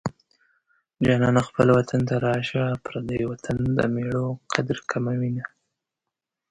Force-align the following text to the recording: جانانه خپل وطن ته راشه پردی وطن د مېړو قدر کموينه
جانانه 1.05 1.41
خپل 1.49 1.67
وطن 1.77 2.01
ته 2.09 2.15
راشه 2.25 2.63
پردی 2.85 3.21
وطن 3.31 3.57
د 3.77 3.79
مېړو 3.93 4.27
قدر 4.53 4.77
کموينه 4.91 5.45